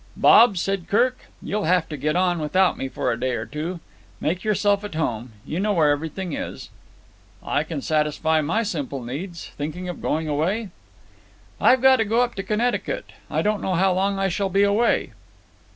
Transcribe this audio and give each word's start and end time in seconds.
"Bob," 0.17 0.57
said 0.57 0.87
Kirk, 0.87 1.27
"you'll 1.43 1.65
have 1.65 1.87
to 1.89 1.95
get 1.95 2.15
on 2.15 2.39
without 2.39 2.75
me 2.75 2.89
for 2.89 3.11
a 3.11 3.19
day 3.19 3.35
or 3.35 3.45
two. 3.45 3.79
Make 4.19 4.43
yourself 4.43 4.83
at 4.83 4.95
home. 4.95 5.33
You 5.45 5.59
know 5.59 5.73
where 5.73 5.91
everything 5.91 6.33
is." 6.33 6.69
"I 7.43 7.63
can 7.63 7.83
satisfy 7.83 8.41
my 8.41 8.63
simple 8.63 9.03
needs. 9.03 9.49
Thinking 9.57 9.87
of 9.87 10.01
going 10.01 10.27
away?" 10.27 10.69
"I've 11.59 11.83
got 11.83 11.97
to 11.97 12.05
go 12.05 12.21
up 12.21 12.33
to 12.33 12.41
Connecticut. 12.41 13.11
I 13.29 13.43
don't 13.43 13.61
know 13.61 13.75
how 13.75 13.93
long 13.93 14.17
I 14.17 14.27
shall 14.27 14.49
be 14.49 14.63
away." 14.63 15.11